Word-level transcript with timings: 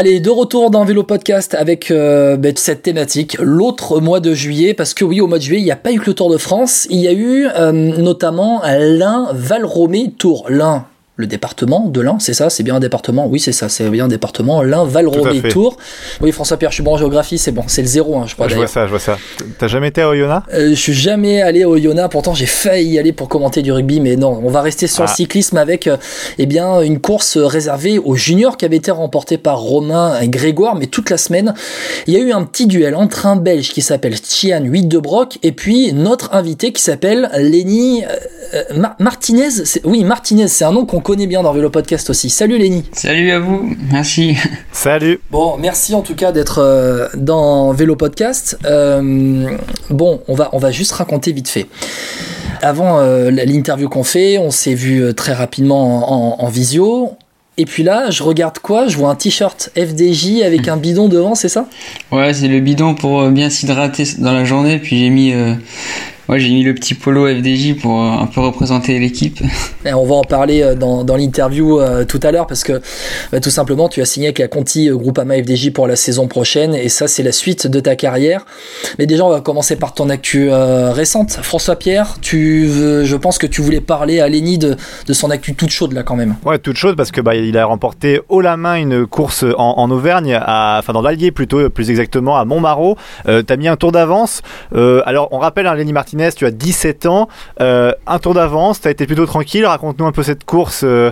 Allez, 0.00 0.20
de 0.20 0.30
retour 0.30 0.70
dans 0.70 0.84
Vélo 0.84 1.02
Podcast 1.02 1.56
avec 1.56 1.90
euh, 1.90 2.36
ben, 2.36 2.56
cette 2.56 2.82
thématique, 2.82 3.36
l'autre 3.40 3.98
mois 3.98 4.20
de 4.20 4.32
juillet, 4.32 4.72
parce 4.72 4.94
que 4.94 5.04
oui, 5.04 5.20
au 5.20 5.26
mois 5.26 5.38
de 5.38 5.42
juillet, 5.42 5.60
il 5.60 5.64
n'y 5.64 5.72
a 5.72 5.76
pas 5.76 5.90
eu 5.90 5.98
que 5.98 6.06
le 6.06 6.14
Tour 6.14 6.30
de 6.30 6.36
France, 6.36 6.86
il 6.88 7.00
y 7.00 7.08
a 7.08 7.12
eu 7.12 7.48
euh, 7.48 7.72
notamment 7.72 8.62
l'Ain 8.64 9.26
Valromé 9.32 10.12
Tour. 10.16 10.46
L'Ain, 10.48 10.86
le 11.18 11.26
département 11.26 11.86
de 11.88 12.00
l'Ain, 12.00 12.18
c'est 12.20 12.32
ça, 12.32 12.48
c'est 12.48 12.62
bien 12.62 12.76
un 12.76 12.80
département, 12.80 13.26
oui 13.26 13.40
c'est 13.40 13.50
ça, 13.52 13.68
c'est 13.68 13.90
bien 13.90 14.04
un 14.04 14.08
département, 14.08 14.62
l'Ain 14.62 14.84
Valromé 14.84 15.20
Tout 15.32 15.38
à 15.38 15.40
fait. 15.42 15.48
Tour. 15.48 15.76
Oui, 16.20 16.30
François-Pierre, 16.32 16.70
je 16.70 16.76
suis 16.76 16.82
bon 16.84 16.94
en 16.94 16.96
géographie, 16.96 17.38
c'est 17.38 17.50
bon, 17.50 17.64
c'est 17.66 17.82
le 17.82 17.88
zéro, 17.88 18.16
hein, 18.18 18.24
je 18.28 18.34
crois 18.34 18.46
je 18.48 18.54
vois 18.54 18.68
ça, 18.68 18.84
je 18.86 18.90
vois 18.90 19.00
ça. 19.00 19.18
T'as 19.58 19.66
jamais 19.66 19.88
été 19.88 20.00
à 20.00 20.08
Oyonnax? 20.10 20.46
Euh, 20.54 20.70
je 20.70 20.74
suis 20.76 20.94
jamais 20.94 21.42
allé 21.42 21.64
au 21.64 21.76
Yona, 21.76 22.08
pourtant 22.08 22.34
j'ai 22.34 22.46
failli 22.46 22.90
y 22.92 22.98
aller 23.00 23.12
pour 23.12 23.28
commenter 23.28 23.62
du 23.62 23.72
rugby, 23.72 23.98
mais 24.00 24.14
non, 24.16 24.40
on 24.44 24.48
va 24.48 24.62
rester 24.62 24.86
sur 24.86 25.02
le 25.02 25.08
Ah. 25.10 25.14
cyclisme 25.14 25.56
avec 25.56 25.88
euh, 25.88 25.96
eh 26.38 26.46
bien 26.46 26.80
une 26.82 27.00
course 27.00 27.36
réservée 27.36 27.98
aux 27.98 28.14
juniors 28.14 28.56
qui 28.56 28.64
avait 28.64 28.76
été 28.76 28.92
remportée 28.92 29.38
par 29.38 29.58
Romain 29.58 30.20
et 30.20 30.28
Grégoire, 30.28 30.76
mais 30.76 30.86
toute 30.86 31.10
la 31.10 31.18
semaine, 31.18 31.52
il 32.06 32.14
y 32.14 32.16
a 32.16 32.20
eu 32.20 32.30
un 32.30 32.44
petit 32.44 32.68
duel 32.68 32.94
entre 32.94 33.26
un 33.26 33.34
Belge 33.36 33.70
qui 33.72 33.82
s'appelle 33.82 34.20
Tian 34.20 34.62
8 34.62 34.86
de 34.86 34.98
Broc 34.98 35.38
et 35.42 35.50
puis 35.52 35.92
notre 35.92 36.34
invité 36.34 36.72
qui 36.72 36.80
s'appelle 36.80 37.28
Lenny 37.36 38.04
euh, 38.04 38.08
euh, 38.54 38.76
Mar- 38.76 38.94
Martinez. 39.00 39.48
Oui, 39.84 40.04
Martinez, 40.04 40.46
c'est 40.46 40.64
un 40.64 40.72
nom 40.72 40.86
qu'on 40.86 41.00
connaît 41.08 41.26
bien 41.26 41.42
dans 41.42 41.54
Vélo 41.54 41.70
Podcast 41.70 42.10
aussi. 42.10 42.28
Salut 42.28 42.58
Lenny. 42.58 42.84
Salut 42.92 43.30
à 43.30 43.38
vous, 43.40 43.74
merci. 43.90 44.36
Salut 44.72 45.18
Bon, 45.30 45.56
merci 45.56 45.94
en 45.94 46.02
tout 46.02 46.14
cas 46.14 46.32
d'être 46.32 46.58
euh, 46.58 47.08
dans 47.16 47.72
Vélo 47.72 47.96
Podcast. 47.96 48.58
Euh, 48.66 49.48
bon, 49.88 50.20
on 50.28 50.34
va, 50.34 50.50
on 50.52 50.58
va 50.58 50.70
juste 50.70 50.92
raconter 50.92 51.32
vite 51.32 51.48
fait. 51.48 51.64
Avant 52.60 52.98
euh, 53.00 53.30
l'interview 53.30 53.88
qu'on 53.88 54.04
fait, 54.04 54.36
on 54.36 54.50
s'est 54.50 54.74
vu 54.74 55.14
très 55.14 55.32
rapidement 55.32 56.36
en, 56.36 56.42
en- 56.42 56.44
en 56.44 56.48
visio. 56.50 57.12
Et 57.56 57.64
puis 57.64 57.82
là, 57.84 58.10
je 58.10 58.22
regarde 58.22 58.58
quoi? 58.58 58.86
Je 58.88 58.98
vois 58.98 59.08
un 59.08 59.14
t-shirt 59.14 59.70
FDJ 59.78 60.42
avec 60.44 60.68
un 60.68 60.76
bidon 60.76 61.08
devant, 61.08 61.34
c'est 61.34 61.48
ça? 61.48 61.64
Ouais, 62.12 62.34
c'est 62.34 62.48
le 62.48 62.60
bidon 62.60 62.94
pour 62.94 63.26
bien 63.30 63.48
s'hydrater 63.48 64.04
dans 64.18 64.32
la 64.34 64.44
journée, 64.44 64.78
puis 64.78 64.98
j'ai 64.98 65.08
mis, 65.08 65.32
euh, 65.32 65.54
ouais, 66.28 66.38
j'ai 66.38 66.48
mis 66.50 66.62
le 66.62 66.74
petit 66.74 66.94
polo 66.94 67.26
FDJ 67.26 67.80
pour 67.80 68.00
euh, 68.02 68.10
un 68.22 68.26
peu 68.26 68.40
représenter 68.40 68.98
l'équipe. 68.98 69.40
Et 69.84 69.92
on 69.94 70.04
va 70.04 70.16
en 70.16 70.24
parler 70.24 70.62
euh, 70.62 70.74
dans, 70.74 71.04
dans 71.04 71.16
l'interview 71.16 71.80
euh, 71.80 72.04
tout 72.04 72.20
à 72.22 72.30
l'heure 72.32 72.46
parce 72.46 72.64
que 72.64 72.80
bah, 73.32 73.40
tout 73.40 73.50
simplement 73.50 73.88
tu 73.88 74.00
as 74.00 74.04
signé 74.04 74.28
avec 74.28 74.38
la 74.38 74.48
Conti 74.48 74.88
euh, 74.90 74.96
Groupama 74.96 75.34
FDJ 75.36 75.70
pour 75.72 75.86
la 75.86 75.96
saison 75.96 76.26
prochaine 76.28 76.74
et 76.74 76.88
ça 76.88 77.08
c'est 77.08 77.22
la 77.22 77.32
suite 77.32 77.66
de 77.66 77.80
ta 77.80 77.96
carrière. 77.96 78.44
Mais 78.98 79.06
déjà 79.06 79.24
on 79.24 79.30
va 79.30 79.40
commencer 79.40 79.76
par 79.76 79.94
ton 79.94 80.10
actu 80.10 80.48
euh, 80.50 80.92
récente. 80.92 81.38
François 81.42 81.76
Pierre, 81.76 82.16
tu 82.20 82.66
veux- 82.66 83.04
je 83.04 83.16
pense 83.16 83.38
que 83.38 83.46
tu 83.46 83.60
voulais 83.62 83.80
parler 83.80 84.20
à 84.20 84.28
Lenny 84.28 84.58
de, 84.58 84.76
de 85.06 85.12
son 85.12 85.30
actu 85.30 85.54
toute 85.54 85.70
chaude 85.70 85.92
là 85.92 86.02
quand 86.02 86.16
même. 86.16 86.34
Ouais, 86.44 86.58
toute 86.58 86.76
chose 86.76 86.94
parce 86.96 87.10
que 87.10 87.20
bah, 87.20 87.34
il 87.34 87.56
a 87.56 87.64
remporté 87.64 88.20
haut 88.28 88.40
la 88.40 88.56
main 88.56 88.74
une 88.76 89.06
course 89.06 89.44
en, 89.56 89.74
en 89.78 89.90
Auvergne, 89.90 90.38
à, 90.40 90.76
enfin 90.80 90.92
dans 90.92 91.02
l'Allier 91.02 91.30
plutôt, 91.30 91.68
plus 91.70 91.90
exactement 91.90 92.36
à 92.36 92.44
Montmarault. 92.44 92.96
Euh, 93.28 93.42
T'as 93.42 93.56
mis 93.56 93.68
un 93.68 93.76
tour 93.76 93.92
d'avance. 93.92 94.42
Euh, 94.74 95.00
alors 95.06 95.28
on 95.32 95.38
rappelle, 95.38 95.66
hein, 95.66 95.74
Lenny 95.74 95.92
Tu 96.36 96.46
as 96.46 96.50
17 96.50 97.06
ans, 97.06 97.28
Euh, 97.60 97.92
un 98.06 98.18
tour 98.18 98.34
d'avance. 98.34 98.80
T'as 98.80 98.90
été 98.90 99.06
plutôt 99.06 99.26
tranquille. 99.26 99.64
Raconte-nous 99.64 100.06
un 100.06 100.12
peu 100.12 100.22
cette 100.22 100.44
course, 100.44 100.82
euh, 100.84 101.10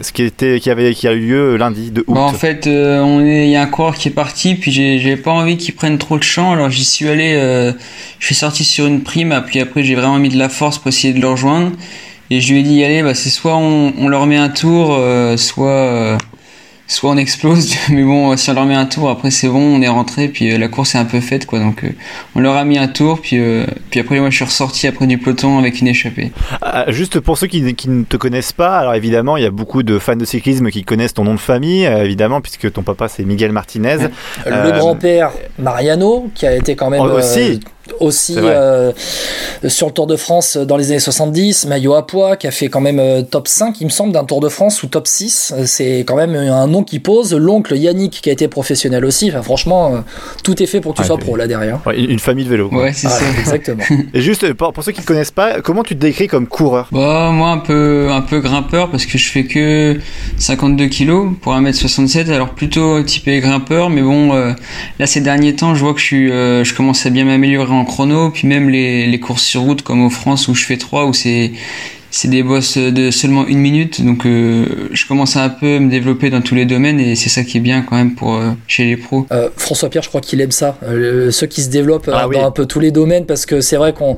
ce 0.00 0.12
qui 0.12 0.22
était, 0.22 0.60
qui 0.60 0.70
avait, 0.70 0.94
a 1.04 1.12
eu 1.12 1.20
lieu 1.20 1.56
lundi 1.56 1.90
de 1.90 2.00
août. 2.06 2.14
Bon, 2.14 2.20
en 2.20 2.32
fait, 2.32 2.66
euh, 2.66 3.20
il 3.22 3.50
y 3.50 3.56
a 3.56 3.62
un 3.62 3.66
coureur 3.66 3.94
qui 3.94 4.08
est 4.08 4.12
parti, 4.12 4.54
puis 4.54 4.72
j'ai, 4.72 5.16
pas 5.16 5.30
envie 5.30 5.56
qu'il 5.56 5.74
prenne 5.74 5.98
trop 5.98 6.18
de 6.18 6.22
champ, 6.22 6.52
alors 6.52 6.70
j'y 6.70 6.84
suis 6.84 7.08
allé, 7.08 7.34
je 8.18 8.26
suis 8.26 8.34
sorti 8.34 8.64
sur 8.64 8.86
une 8.86 9.02
prime, 9.02 9.42
puis 9.46 9.60
après 9.60 9.82
j'ai 9.82 9.94
vraiment 9.94 10.18
mis 10.18 10.28
de 10.28 10.38
la 10.38 10.48
force 10.48 10.78
pour 10.78 10.88
essayer 10.88 11.14
de 11.14 11.20
le 11.20 11.28
rejoindre. 11.28 11.72
Et 12.28 12.40
je 12.40 12.52
lui 12.52 12.60
ai 12.60 12.62
dit, 12.62 12.84
allez, 12.84 13.02
bah, 13.02 13.14
c'est 13.14 13.30
soit 13.30 13.56
on, 13.56 13.94
on 13.98 14.08
leur 14.08 14.26
met 14.26 14.36
un 14.36 14.48
tour, 14.48 15.00
soit, 15.36 16.18
soit 16.86 17.10
on 17.10 17.16
explose. 17.16 17.74
Mais 17.90 18.02
bon, 18.04 18.36
si 18.36 18.50
on 18.50 18.54
leur 18.54 18.64
met 18.64 18.74
un 18.74 18.86
tour, 18.86 19.10
après 19.10 19.30
c'est 19.30 19.48
bon, 19.48 19.76
on 19.76 19.82
est 19.82 19.88
rentré, 19.88 20.28
puis 20.28 20.52
euh, 20.52 20.58
la 20.58 20.68
course 20.68 20.94
est 20.94 20.98
un 20.98 21.04
peu 21.04 21.20
faite, 21.20 21.46
quoi. 21.46 21.58
Donc, 21.58 21.84
euh, 21.84 21.88
on 22.34 22.40
leur 22.40 22.56
a 22.56 22.64
mis 22.64 22.78
un 22.78 22.88
tour, 22.88 23.20
puis, 23.20 23.38
euh, 23.38 23.64
puis 23.90 24.00
après, 24.00 24.18
moi, 24.20 24.30
je 24.30 24.36
suis 24.36 24.44
ressorti 24.44 24.86
après 24.86 25.06
du 25.06 25.18
peloton 25.18 25.58
avec 25.58 25.80
une 25.80 25.88
échappée. 25.88 26.32
Ah, 26.62 26.84
juste 26.88 27.20
pour 27.20 27.38
ceux 27.38 27.46
qui, 27.46 27.74
qui 27.74 27.88
ne 27.88 28.04
te 28.04 28.16
connaissent 28.16 28.52
pas, 28.52 28.78
alors 28.78 28.94
évidemment, 28.94 29.36
il 29.36 29.42
y 29.42 29.46
a 29.46 29.50
beaucoup 29.50 29.82
de 29.82 29.98
fans 29.98 30.16
de 30.16 30.24
cyclisme 30.24 30.70
qui 30.70 30.84
connaissent 30.84 31.14
ton 31.14 31.24
nom 31.24 31.34
de 31.34 31.40
famille, 31.40 31.86
euh, 31.86 32.04
évidemment, 32.04 32.40
puisque 32.40 32.72
ton 32.72 32.82
papa 32.82 33.08
c'est 33.08 33.24
Miguel 33.24 33.52
Martinez. 33.52 33.96
Le 34.44 34.52
Euh, 34.52 34.78
grand-père 34.78 35.30
Mariano 35.58 36.30
qui 36.34 36.46
a 36.46 36.54
été 36.54 36.76
quand 36.76 36.90
même 36.90 37.00
aussi. 37.00 37.60
Euh, 37.90 37.94
aussi 38.00 38.34
euh, 38.38 38.92
sur 39.68 39.86
le 39.86 39.92
Tour 39.92 40.06
de 40.06 40.16
France 40.16 40.56
dans 40.56 40.76
les 40.76 40.90
années 40.90 41.00
70, 41.00 41.66
maillot 41.66 41.94
à 41.94 42.06
poids 42.06 42.36
qui 42.36 42.46
a 42.46 42.50
fait 42.50 42.68
quand 42.68 42.80
même 42.80 42.98
euh, 42.98 43.22
top 43.22 43.48
5 43.48 43.80
il 43.80 43.84
me 43.84 43.90
semble 43.90 44.12
d'un 44.12 44.24
Tour 44.24 44.40
de 44.40 44.48
France 44.48 44.82
ou 44.82 44.86
top 44.88 45.06
6, 45.06 45.52
Euh, 45.56 45.62
c'est 45.66 46.00
quand 46.06 46.16
même 46.16 46.34
un 46.34 46.66
nom 46.66 46.82
qui 46.82 46.98
pose, 46.98 47.34
l'oncle 47.34 47.76
Yannick 47.76 48.20
qui 48.22 48.28
a 48.28 48.32
été 48.32 48.48
professionnel 48.48 49.04
aussi, 49.04 49.30
enfin, 49.30 49.42
franchement 49.42 49.94
euh, 49.94 49.98
tout 50.42 50.62
est 50.62 50.66
fait 50.66 50.80
pour 50.80 50.92
que 50.92 50.96
tu 50.96 51.02
Ouais, 51.02 51.06
sois 51.06 51.18
pro 51.18 51.36
là 51.36 51.46
derrière. 51.46 51.80
Ouais, 51.86 51.98
une 52.00 52.18
famille 52.18 52.44
de 52.44 52.50
vélo. 52.50 52.68
quoi. 52.68 52.82
Ouais, 52.84 52.92
c'est 52.92 53.06
Ah, 53.06 53.10
ça. 53.10 53.24
exactement. 53.40 53.82
Et 54.14 54.20
juste 54.20 54.44
euh, 54.44 54.54
pour, 54.54 54.72
pour 54.72 54.82
ceux 54.84 54.92
qui 54.92 55.00
ne 55.00 55.06
connaissent 55.06 55.30
pas, 55.30 55.60
comment 55.60 55.82
tu 55.82 55.94
te 55.94 56.00
décris 56.00 56.26
comme 56.26 56.46
coureur? 56.46 56.88
Bah, 56.92 57.30
moi, 57.32 57.50
un 57.50 57.58
peu, 57.58 58.08
un 58.10 58.20
peu 58.22 58.40
grimpeur 58.40 58.90
parce 58.90 59.06
que 59.06 59.18
je 59.18 59.30
fais 59.30 59.44
que 59.44 59.98
52 60.38 60.86
kilos 60.86 61.32
pour 61.40 61.54
1m67, 61.54 62.30
alors 62.32 62.50
plutôt 62.50 63.02
typé 63.02 63.38
grimpeur, 63.40 63.90
mais 63.90 64.02
bon, 64.02 64.34
euh, 64.34 64.52
là, 64.98 65.06
ces 65.06 65.20
derniers 65.20 65.54
temps, 65.54 65.74
je 65.74 65.80
vois 65.84 65.94
que 65.94 66.00
je 66.00 66.04
suis, 66.04 66.30
euh, 66.32 66.64
je 66.64 66.74
commence 66.74 67.04
à 67.06 67.10
bien 67.10 67.24
m'améliorer 67.24 67.72
en 67.80 67.84
chrono, 67.84 68.30
puis 68.30 68.46
même 68.48 68.68
les, 68.68 69.06
les 69.06 69.20
courses 69.20 69.42
sur 69.42 69.62
route 69.62 69.82
comme 69.82 70.04
au 70.04 70.10
France 70.10 70.48
où 70.48 70.54
je 70.54 70.64
fais 70.64 70.76
3, 70.76 71.06
où 71.06 71.12
c'est, 71.12 71.52
c'est 72.10 72.28
des 72.28 72.42
bosses 72.42 72.78
de 72.78 73.10
seulement 73.10 73.46
une 73.46 73.58
minute, 73.58 74.04
donc 74.04 74.24
euh, 74.26 74.88
je 74.92 75.06
commence 75.06 75.36
à 75.36 75.44
un 75.44 75.48
peu 75.48 75.78
me 75.78 75.90
développer 75.90 76.30
dans 76.30 76.40
tous 76.40 76.54
les 76.54 76.64
domaines 76.64 76.98
et 77.00 77.14
c'est 77.14 77.28
ça 77.28 77.42
qui 77.44 77.58
est 77.58 77.60
bien 77.60 77.82
quand 77.82 77.96
même 77.96 78.14
pour 78.14 78.36
euh, 78.36 78.50
chez 78.66 78.84
les 78.84 78.96
pros. 78.96 79.26
Euh, 79.32 79.50
François 79.56 79.90
Pierre, 79.90 80.02
je 80.02 80.08
crois 80.08 80.20
qu'il 80.20 80.40
aime 80.40 80.50
ça, 80.52 80.78
euh, 80.84 81.30
ceux 81.30 81.46
qui 81.46 81.62
se 81.62 81.68
développent 81.68 82.10
Ah 82.12 82.22
dans 82.22 82.28
oui. 82.28 82.38
un 82.38 82.50
peu 82.50 82.66
tous 82.66 82.80
les 82.80 82.90
domaines, 82.90 83.26
parce 83.26 83.44
que 83.46 83.60
c'est 83.60 83.76
vrai 83.76 83.92
qu'on 83.92 84.16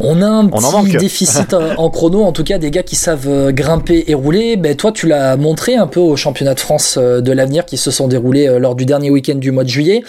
on 0.00 0.22
a 0.22 0.26
un 0.26 0.48
en 0.50 0.84
petit 0.84 0.96
déficit 0.98 1.54
en 1.54 1.90
chrono, 1.90 2.22
en 2.22 2.32
tout 2.32 2.44
cas 2.44 2.58
des 2.58 2.70
gars 2.70 2.82
qui 2.82 2.96
savent 2.96 3.28
euh, 3.28 3.52
grimper 3.52 4.04
et 4.06 4.14
rouler. 4.14 4.56
Ben, 4.56 4.74
toi, 4.74 4.92
tu 4.92 5.06
l'as 5.06 5.36
montré 5.36 5.76
un 5.76 5.86
peu 5.86 6.00
au 6.00 6.16
championnat 6.16 6.54
de 6.54 6.60
France 6.60 6.96
euh, 6.98 7.20
de 7.20 7.32
l'avenir 7.32 7.66
qui 7.66 7.76
se 7.76 7.90
sont 7.90 8.08
déroulés 8.08 8.48
euh, 8.48 8.58
lors 8.58 8.74
du 8.74 8.86
dernier 8.86 9.10
week-end 9.10 9.36
du 9.36 9.50
mois 9.50 9.64
de 9.64 9.68
juillet. 9.68 10.02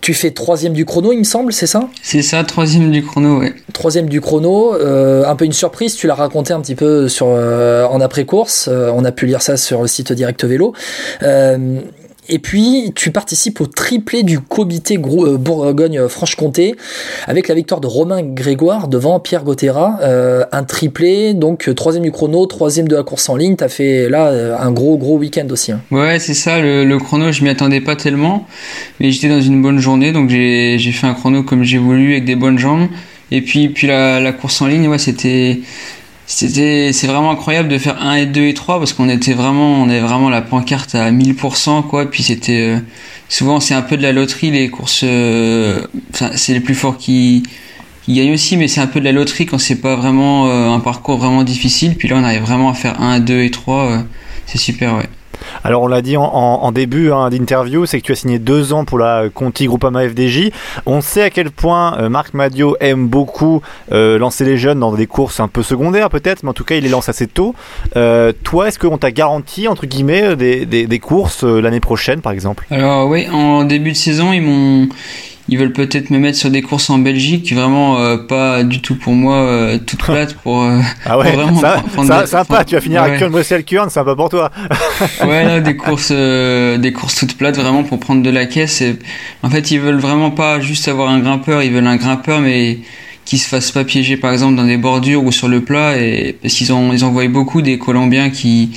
Tu 0.00 0.14
fais 0.14 0.30
troisième 0.30 0.72
du 0.72 0.84
chrono, 0.84 1.12
il 1.12 1.18
me 1.18 1.24
semble, 1.24 1.52
c'est 1.52 1.66
ça? 1.66 1.88
C'est 2.02 2.22
ça, 2.22 2.44
troisième 2.44 2.90
du 2.90 3.04
chrono, 3.04 3.40
ouais. 3.40 3.54
Troisième 3.72 4.08
du 4.08 4.20
chrono, 4.20 4.74
euh, 4.74 5.24
un 5.26 5.36
peu 5.36 5.44
une 5.44 5.52
surprise, 5.52 5.94
tu 5.94 6.06
l'as 6.06 6.14
raconté 6.14 6.52
un 6.52 6.60
petit 6.60 6.74
peu 6.74 7.08
sur, 7.08 7.28
euh, 7.30 7.84
en 7.84 8.00
après-course, 8.00 8.68
euh, 8.70 8.90
on 8.94 9.04
a 9.04 9.12
pu 9.12 9.26
lire 9.26 9.42
ça 9.42 9.56
sur 9.56 9.82
le 9.82 9.88
site 9.88 10.12
Direct 10.12 10.44
Vélo. 10.44 10.72
Et 12.30 12.38
puis, 12.38 12.92
tu 12.94 13.10
participes 13.10 13.60
au 13.60 13.66
triplé 13.66 14.22
du 14.22 14.38
comité 14.40 14.98
euh, 14.98 15.38
Bourgogne-Franche-Comté 15.38 16.74
avec 17.26 17.48
la 17.48 17.54
victoire 17.54 17.80
de 17.80 17.86
Romain 17.86 18.22
Grégoire 18.22 18.88
devant 18.88 19.18
Pierre 19.18 19.44
Gauthera. 19.44 19.98
Euh, 20.02 20.44
un 20.52 20.64
triplé, 20.64 21.32
donc 21.32 21.68
euh, 21.68 21.74
troisième 21.74 22.04
du 22.04 22.12
chrono, 22.12 22.44
troisième 22.46 22.86
de 22.86 22.96
la 22.96 23.02
course 23.02 23.28
en 23.28 23.36
ligne. 23.36 23.56
Tu 23.56 23.64
as 23.64 23.68
fait 23.68 24.08
là 24.08 24.58
un 24.60 24.70
gros, 24.70 24.98
gros 24.98 25.16
week-end 25.16 25.46
aussi. 25.50 25.72
hein. 25.72 25.80
Ouais, 25.90 26.18
c'est 26.18 26.34
ça, 26.34 26.60
le, 26.60 26.98
chrono, 26.98 27.32
je 27.32 27.42
m'y 27.42 27.48
attendais 27.48 27.80
pas 27.80 27.96
tellement, 27.96 28.46
mais 29.00 29.10
j'étais 29.10 29.28
dans 29.28 29.40
une 29.40 29.62
bonne 29.62 29.78
journée, 29.78 30.12
donc 30.12 30.28
j'ai 30.28 30.76
j'ai 30.78 30.92
fait 30.92 31.06
un 31.06 31.14
chrono 31.14 31.42
comme 31.42 31.62
j'ai 31.64 31.78
voulu, 31.78 32.12
avec 32.12 32.24
des 32.24 32.36
bonnes 32.36 32.58
jambes. 32.58 32.88
Et 33.30 33.40
puis, 33.42 33.68
puis 33.68 33.86
la, 33.86 34.20
la 34.20 34.32
course 34.32 34.60
en 34.62 34.66
ligne, 34.66 34.88
ouais, 34.88 34.98
c'était. 34.98 35.60
C'était, 36.30 36.92
c'est 36.92 37.06
vraiment 37.06 37.30
incroyable 37.30 37.70
de 37.70 37.78
faire 37.78 38.02
1 38.02 38.14
et 38.16 38.26
2 38.26 38.42
et 38.48 38.54
3 38.54 38.78
parce 38.78 38.92
qu'on 38.92 39.08
était 39.08 39.32
vraiment, 39.32 39.80
on 39.80 39.88
avait 39.88 40.00
vraiment 40.00 40.28
la 40.28 40.42
pancarte 40.42 40.94
à 40.94 41.10
1000% 41.10 41.88
quoi. 41.88 42.10
Puis 42.10 42.22
c'était, 42.22 42.76
euh, 42.76 42.78
souvent 43.30 43.60
c'est 43.60 43.72
un 43.72 43.80
peu 43.80 43.96
de 43.96 44.02
la 44.02 44.12
loterie 44.12 44.50
les 44.50 44.68
courses, 44.68 45.00
euh, 45.04 45.80
c'est 46.34 46.52
les 46.52 46.60
plus 46.60 46.74
forts 46.74 46.98
qui, 46.98 47.44
qui 48.02 48.12
gagnent 48.12 48.34
aussi, 48.34 48.58
mais 48.58 48.68
c'est 48.68 48.82
un 48.82 48.86
peu 48.86 49.00
de 49.00 49.06
la 49.06 49.12
loterie 49.12 49.46
quand 49.46 49.56
c'est 49.56 49.80
pas 49.80 49.96
vraiment 49.96 50.48
euh, 50.48 50.68
un 50.68 50.80
parcours 50.80 51.16
vraiment 51.16 51.44
difficile. 51.44 51.96
Puis 51.96 52.08
là 52.08 52.16
on 52.18 52.24
arrive 52.24 52.42
vraiment 52.42 52.68
à 52.68 52.74
faire 52.74 53.00
1, 53.00 53.20
2 53.20 53.40
et 53.40 53.50
3, 53.50 53.76
euh, 53.76 53.98
c'est 54.44 54.58
super 54.58 54.96
ouais. 54.96 55.08
Alors 55.64 55.82
on 55.82 55.86
l'a 55.86 56.02
dit 56.02 56.16
en, 56.16 56.72
début 56.72 57.10
hein, 57.12 57.30
d'interview, 57.30 57.86
c'est 57.86 58.00
que 58.00 58.06
tu 58.06 58.12
as 58.12 58.16
signé 58.16 58.38
deux 58.38 58.72
ans 58.72 58.84
pour 58.84 58.98
la 58.98 59.24
Conti 59.32 59.66
Groupama 59.66 60.08
FDJ. 60.08 60.50
On 60.86 61.00
sait 61.00 61.22
à 61.22 61.30
quel 61.30 61.50
point 61.50 61.98
euh, 61.98 62.08
Marc 62.08 62.34
Madio 62.34 62.76
aime 62.80 63.08
beaucoup 63.08 63.62
euh, 63.92 64.18
lancer 64.18 64.44
les 64.44 64.56
jeunes 64.58 64.80
dans 64.80 64.92
des 64.92 65.06
courses 65.06 65.40
un 65.40 65.48
peu 65.48 65.62
secondaires 65.62 66.10
peut-être, 66.10 66.42
mais 66.42 66.50
en 66.50 66.54
tout 66.54 66.64
cas 66.64 66.76
il 66.76 66.82
les 66.84 66.88
lance 66.88 67.08
assez 67.08 67.26
tôt. 67.26 67.54
Euh, 67.96 68.32
toi, 68.44 68.68
est-ce 68.68 68.78
qu'on 68.78 68.98
t'a 68.98 69.10
garanti 69.10 69.68
entre 69.68 69.86
guillemets 69.86 70.36
des, 70.36 70.66
des- 70.66 70.98
courses 70.98 71.44
l'année 71.44 71.80
prochaine 71.80 72.20
par 72.20 72.32
exemple? 72.32 72.66
Alors 72.70 73.08
oui, 73.08 73.28
en 73.32 73.64
début 73.64 73.92
de 73.92 73.96
saison, 73.96 74.32
ils 74.32 74.42
m'ont 74.42 74.88
ils 75.48 75.56
veulent 75.58 75.72
peut-être 75.72 76.10
me 76.10 76.18
mettre 76.18 76.36
sur 76.36 76.50
des 76.50 76.60
courses 76.60 76.90
en 76.90 76.98
Belgique, 76.98 77.52
vraiment 77.54 77.98
euh, 77.98 78.18
pas 78.18 78.62
du 78.64 78.82
tout 78.82 78.96
pour 78.96 79.14
moi, 79.14 79.36
euh, 79.36 79.78
toute 79.78 79.98
plate 80.04 80.34
pour. 80.34 80.62
Euh, 80.62 80.80
ah 81.06 81.18
ouais, 81.18 81.32
vraiment 81.32 81.58
ça, 81.58 81.82
ça, 82.06 82.26
sympa, 82.26 82.64
tu 82.64 82.74
vas 82.74 82.80
finir 82.80 83.02
ouais. 83.02 83.12
à 83.12 83.18
Kurn, 83.18 83.30
Bruxelles, 83.30 83.64
Kurn, 83.64 83.88
sympa 83.88 84.14
pour 84.14 84.28
toi. 84.28 84.50
ouais, 85.24 85.44
là, 85.44 85.60
des 85.60 85.76
courses, 85.76 86.12
des 86.12 86.92
courses 86.92 87.16
toutes 87.16 87.36
plates, 87.36 87.56
vraiment 87.56 87.82
pour 87.82 87.98
prendre 87.98 88.22
de 88.22 88.30
la 88.30 88.44
caisse. 88.44 88.82
Et, 88.82 88.98
en 89.42 89.48
fait, 89.48 89.70
ils 89.70 89.80
veulent 89.80 90.00
vraiment 90.00 90.30
pas 90.30 90.60
juste 90.60 90.86
avoir 90.86 91.08
un 91.08 91.20
grimpeur, 91.20 91.62
ils 91.62 91.72
veulent 91.72 91.86
un 91.86 91.96
grimpeur, 91.96 92.40
mais 92.40 92.78
qui 93.24 93.36
se 93.36 93.46
fasse 93.46 93.72
pas 93.72 93.84
piéger 93.84 94.16
par 94.16 94.32
exemple 94.32 94.54
dans 94.54 94.64
des 94.64 94.78
bordures 94.78 95.22
ou 95.22 95.32
sur 95.32 95.48
le 95.48 95.60
plat 95.60 95.98
et 95.98 96.34
parce 96.40 96.54
qu'ils 96.54 96.72
ont 96.72 96.94
ils 96.94 97.04
envoient 97.04 97.28
beaucoup 97.28 97.60
des 97.60 97.76
Colombiens 97.76 98.30
qui 98.30 98.70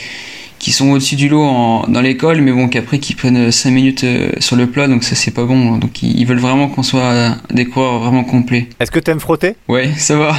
qui 0.61 0.71
sont 0.71 0.91
au-dessus 0.91 1.15
du 1.15 1.27
lot 1.27 1.41
en, 1.41 1.87
dans 1.87 2.01
l'école, 2.01 2.39
mais 2.41 2.51
bon, 2.51 2.67
qu'après 2.67 2.99
qui 2.99 3.15
prennent 3.15 3.51
5 3.51 3.71
minutes 3.71 4.03
euh, 4.03 4.29
sur 4.39 4.55
le 4.55 4.67
plat, 4.67 4.87
donc 4.87 5.03
ça 5.03 5.15
c'est 5.15 5.31
pas 5.31 5.43
bon. 5.43 5.77
Donc 5.77 6.03
ils, 6.03 6.23
veulent 6.23 6.39
vraiment 6.39 6.69
qu'on 6.69 6.83
soit 6.83 7.35
des 7.49 7.65
coureurs 7.65 7.97
vraiment 7.97 8.23
complets. 8.23 8.67
Est-ce 8.79 8.91
que 8.91 8.99
t'aimes 8.99 9.19
frotter? 9.19 9.55
Ouais, 9.67 9.89
ça 9.97 10.15
va, 10.17 10.33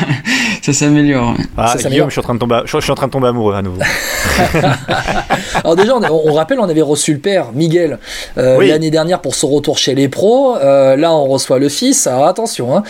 ça 0.62 0.72
s'améliore. 0.72 1.34
Ah, 1.58 1.74
Guillaume, 1.76 2.08
je 2.08 2.12
suis, 2.12 2.20
en 2.20 2.22
train 2.22 2.34
de 2.34 2.38
tomber, 2.38 2.60
je, 2.64 2.80
suis 2.80 2.92
en 2.92 2.94
train 2.94 3.08
de 3.08 3.12
tomber 3.12 3.26
amoureux 3.26 3.54
à 3.56 3.62
nouveau. 3.62 3.80
Alors 5.64 5.74
déjà, 5.74 5.96
on, 5.96 6.32
rappelle, 6.32 6.60
on 6.60 6.68
avait 6.68 6.82
reçu 6.82 7.14
le 7.14 7.18
père, 7.18 7.50
Miguel, 7.52 7.98
euh, 8.38 8.64
l'année 8.64 8.92
dernière 8.92 9.20
pour 9.20 9.34
son 9.34 9.48
retour 9.48 9.76
chez 9.76 9.96
les 9.96 10.08
pros. 10.08 10.56
Euh, 10.56 10.94
là, 10.94 11.12
on 11.12 11.26
reçoit 11.26 11.58
le 11.58 11.68
fils. 11.68 12.06
Alors 12.06 12.28
attention, 12.28 12.76
hein. 12.76 12.84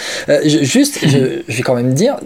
juste, 0.45 0.99
je, 1.03 1.41
je 1.49 1.57
vais 1.57 1.63
quand 1.63 1.75
même 1.75 1.95
dire, 1.95 2.17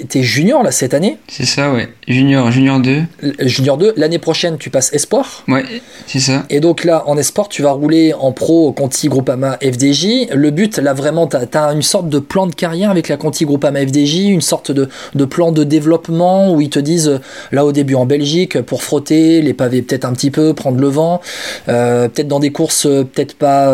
t'es 0.00 0.22
junior 0.22 0.62
là 0.62 0.70
cette 0.70 0.94
année 0.94 1.18
C'est 1.28 1.44
ça, 1.46 1.72
ouais. 1.72 1.88
Junior, 2.08 2.50
junior 2.50 2.80
2. 2.80 3.02
Junior 3.40 3.78
2. 3.78 3.94
L'année 3.96 4.18
prochaine, 4.18 4.58
tu 4.58 4.70
passes 4.70 4.92
espoir 4.92 5.44
Ouais, 5.48 5.64
c'est 6.06 6.18
ça. 6.18 6.44
Et 6.50 6.60
donc 6.60 6.84
là, 6.84 7.04
en 7.06 7.16
espoir, 7.16 7.48
tu 7.48 7.62
vas 7.62 7.72
rouler 7.72 8.12
en 8.14 8.32
pro 8.32 8.72
Conti 8.72 9.08
Groupama 9.08 9.58
FDJ. 9.62 10.28
Le 10.34 10.50
but, 10.50 10.78
là 10.78 10.94
vraiment, 10.94 11.26
t'as 11.26 11.46
as 11.54 11.72
une 11.72 11.82
sorte 11.82 12.08
de 12.08 12.18
plan 12.18 12.46
de 12.46 12.54
carrière 12.54 12.90
avec 12.90 13.08
la 13.08 13.16
Conti 13.16 13.44
Groupama 13.44 13.80
FDJ, 13.80 14.28
une 14.28 14.40
sorte 14.40 14.72
de, 14.72 14.88
de, 15.14 15.24
plan 15.24 15.52
de 15.52 15.64
développement 15.64 16.52
où 16.52 16.60
ils 16.60 16.70
te 16.70 16.78
disent, 16.78 17.08
euh, 17.08 17.18
là 17.52 17.64
au 17.64 17.72
début 17.72 17.94
en 17.94 18.06
Belgique, 18.06 18.60
pour 18.62 18.82
frotter, 18.82 19.42
les 19.42 19.54
pavés 19.54 19.82
peut-être 19.82 20.04
un 20.04 20.12
petit 20.12 20.30
peu, 20.30 20.54
prendre 20.54 20.80
le 20.80 20.88
vent, 20.88 21.20
euh, 21.68 22.08
peut-être 22.08 22.28
dans 22.28 22.40
des 22.40 22.50
courses 22.52 22.86
euh, 22.86 23.04
peut-être 23.04 23.34
pas 23.34 23.72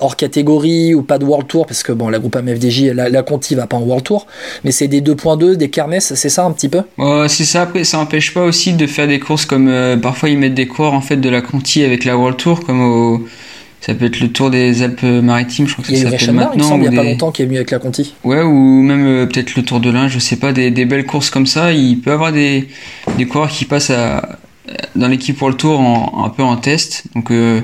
hors 0.00 0.16
catégorie 0.16 0.94
ou 0.94 1.02
pas 1.02 1.18
de 1.18 1.24
World 1.24 1.46
Tour, 1.46 1.66
parce 1.66 1.82
que 1.82 1.92
bon, 1.92 2.08
la 2.08 2.18
Groupama 2.18 2.54
FDJ, 2.54 2.92
la, 2.94 3.08
la 3.08 3.22
Conti 3.22 3.54
va 3.54 3.66
pas 3.66 3.76
en 3.76 3.82
World 3.82 4.04
Tour, 4.04 4.26
mais 4.64 4.72
c'est 4.72 4.88
des 4.88 5.00
2.2 5.00 5.56
des 5.60 5.70
kermesses, 5.70 6.14
c'est 6.14 6.28
ça 6.28 6.44
un 6.44 6.50
petit 6.50 6.68
peu? 6.68 6.82
C'est 7.28 7.44
ça, 7.44 7.62
après 7.62 7.84
ça 7.84 7.98
n'empêche 7.98 8.34
pas 8.34 8.42
aussi 8.42 8.72
de 8.72 8.86
faire 8.86 9.06
des 9.06 9.20
courses 9.20 9.46
comme 9.46 9.68
euh, 9.68 9.96
parfois 9.96 10.28
ils 10.28 10.38
mettent 10.38 10.54
des 10.54 10.66
coureurs 10.66 10.94
en 10.94 11.00
fait 11.00 11.16
de 11.16 11.28
la 11.28 11.40
Conti 11.40 11.84
avec 11.84 12.04
la 12.04 12.16
World 12.16 12.36
Tour, 12.36 12.60
comme 12.60 12.80
au, 12.80 13.26
ça 13.80 13.94
peut 13.94 14.06
être 14.06 14.20
le 14.20 14.28
Tour 14.28 14.50
des 14.50 14.82
Alpes-Maritimes, 14.82 15.66
je 15.66 15.72
crois 15.72 15.84
que 15.84 15.94
ça 15.94 16.10
s'appelle 16.10 16.32
maintenant. 16.32 16.76
Il, 16.76 16.82
il 16.82 16.84
y 16.84 16.88
a 16.88 17.02
pas 17.02 17.08
longtemps 17.08 17.30
qui 17.30 17.42
est 17.42 17.46
venu 17.46 17.56
avec 17.56 17.70
la 17.70 17.78
Conti. 17.78 18.14
Ouais, 18.24 18.42
ou 18.42 18.82
même 18.82 19.06
euh, 19.06 19.26
peut-être 19.26 19.54
le 19.56 19.62
Tour 19.62 19.80
de 19.80 19.88
l'Ain, 19.90 20.08
je 20.08 20.18
sais 20.18 20.36
pas, 20.36 20.52
des, 20.52 20.70
belles 20.70 21.06
courses 21.06 21.30
comme 21.30 21.46
ça. 21.46 21.72
Il 21.72 22.00
peut 22.00 22.10
y 22.10 22.12
avoir 22.12 22.32
des, 22.32 22.68
des 23.16 23.26
coureurs 23.26 23.48
qui 23.48 23.64
passent 23.64 23.90
à, 23.90 24.38
dans 24.96 25.08
l'équipe 25.08 25.36
pour 25.36 25.48
le 25.48 25.56
Tour 25.56 25.80
en, 25.80 26.24
un 26.24 26.28
peu 26.28 26.42
en 26.42 26.56
test. 26.56 27.04
Donc 27.14 27.30
euh, 27.30 27.62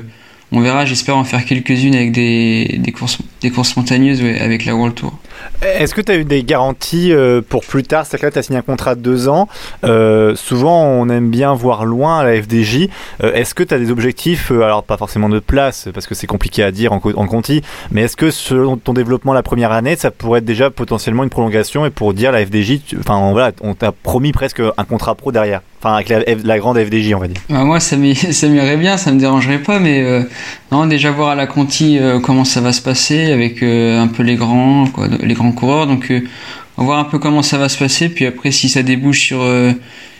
on 0.51 0.59
verra, 0.59 0.85
j'espère 0.85 1.17
en 1.17 1.23
faire 1.23 1.45
quelques-unes 1.45 1.95
avec 1.95 2.11
des, 2.11 2.79
des, 2.79 2.91
courses, 2.91 3.19
des 3.41 3.51
courses 3.51 3.75
montagneuses 3.75 4.21
avec 4.21 4.65
la 4.65 4.75
World 4.75 4.95
Tour. 4.95 5.13
Est-ce 5.61 5.95
que 5.95 6.01
tu 6.01 6.11
as 6.11 6.17
eu 6.17 6.25
des 6.25 6.43
garanties 6.43 7.11
euh, 7.11 7.41
pour 7.41 7.63
plus 7.63 7.83
tard? 7.83 8.05
C'est-à-dire 8.05 8.29
que 8.29 8.33
tu 8.33 8.39
as 8.39 8.43
signé 8.43 8.59
un 8.59 8.63
contrat 8.63 8.95
de 8.95 9.01
deux 9.01 9.27
ans. 9.27 9.47
Euh, 9.83 10.35
souvent, 10.35 10.83
on 10.83 11.09
aime 11.09 11.29
bien 11.29 11.53
voir 11.53 11.85
loin 11.85 12.19
à 12.19 12.23
la 12.23 12.41
FDJ. 12.41 12.89
Euh, 13.23 13.33
est-ce 13.33 13.55
que 13.55 13.63
tu 13.63 13.73
as 13.73 13.79
des 13.79 13.91
objectifs, 13.91 14.51
alors 14.51 14.83
pas 14.83 14.97
forcément 14.97 15.29
de 15.29 15.39
place, 15.39 15.89
parce 15.93 16.05
que 16.07 16.15
c'est 16.15 16.27
compliqué 16.27 16.63
à 16.63 16.71
dire 16.71 16.93
en, 16.93 16.99
Conti, 16.99 17.61
mais 17.91 18.03
est-ce 18.03 18.15
que 18.15 18.31
selon 18.31 18.77
ton 18.77 18.93
développement 18.93 19.33
la 19.33 19.43
première 19.43 19.71
année, 19.71 19.95
ça 19.95 20.11
pourrait 20.11 20.39
être 20.39 20.45
déjà 20.45 20.69
potentiellement 20.69 21.23
une 21.23 21.29
prolongation 21.29 21.85
et 21.85 21.89
pour 21.89 22.13
dire 22.13 22.31
la 22.31 22.45
FDJ, 22.45 22.79
enfin 22.99 23.31
voilà, 23.31 23.51
on 23.61 23.73
t'a 23.73 23.91
promis 23.91 24.31
presque 24.31 24.61
un 24.61 24.83
contrat 24.83 25.15
pro 25.15 25.31
derrière? 25.31 25.61
Enfin, 25.79 25.93
avec 25.93 26.09
la, 26.43 26.57
grande 26.57 26.79
FDJ, 26.79 27.13
on 27.13 27.19
va 27.19 27.27
dire. 27.27 27.41
Bah, 27.49 27.63
moi, 27.63 27.79
ça 27.79 27.97
m'irait 27.97 28.77
bien, 28.77 28.97
ça 28.97 29.11
me 29.11 29.19
dérangerait 29.19 29.59
pas, 29.59 29.79
mais 29.79 30.03
non, 30.71 30.87
déjà 30.87 31.11
voir 31.11 31.29
à 31.29 31.35
la 31.35 31.45
Conti 31.45 31.99
comment 32.23 32.45
ça 32.45 32.61
va 32.61 32.73
se 32.73 32.81
passer 32.81 33.31
avec 33.31 33.61
un 33.61 34.07
peu 34.07 34.23
les 34.23 34.35
grands, 34.35 34.87
quoi, 34.87 35.07
les 35.07 35.33
grands 35.33 35.51
coureurs. 35.51 35.87
Donc 35.87 36.11
euh, 36.11 36.21
on 36.77 36.81
va 36.81 36.85
voir 36.85 36.99
un 36.99 37.05
peu 37.05 37.19
comment 37.19 37.41
ça 37.41 37.57
va 37.57 37.69
se 37.69 37.77
passer. 37.77 38.09
Puis 38.09 38.25
après, 38.25 38.51
si 38.51 38.69
ça 38.69 38.83
débouche 38.83 39.21
sur 39.21 39.41
euh, 39.41 39.73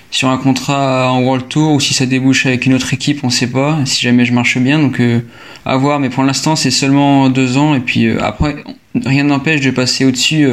sur 0.09 0.29
un 0.29 0.37
contrat 0.37 1.11
en 1.11 1.21
World 1.21 1.47
Tour 1.49 1.73
ou 1.73 1.79
si 1.79 1.93
ça 1.93 2.05
débouche 2.05 2.45
avec 2.45 2.65
une 2.65 2.73
autre 2.73 2.93
équipe, 2.93 3.23
on 3.23 3.29
sait 3.29 3.47
pas. 3.47 3.79
Si 3.85 4.01
jamais 4.01 4.25
je 4.25 4.33
marche 4.33 4.57
bien, 4.57 4.79
donc 4.79 4.99
euh, 4.99 5.19
à 5.65 5.77
voir. 5.77 5.99
Mais 5.99 6.09
pour 6.09 6.23
l'instant, 6.23 6.55
c'est 6.55 6.71
seulement 6.71 7.29
deux 7.29 7.57
ans. 7.57 7.75
Et 7.75 7.81
puis 7.81 8.09
après, 8.19 8.63
rien 9.05 9.23
n'empêche 9.23 9.61
de 9.61 9.71
passer 9.71 10.05
au-dessus 10.05 10.47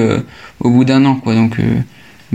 au 0.61 0.71
bout 0.71 0.85
d'un 0.85 1.05
an, 1.05 1.17
quoi. 1.17 1.35
Donc 1.35 1.59